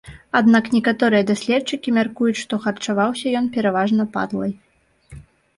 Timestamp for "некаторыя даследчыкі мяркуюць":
0.75-2.39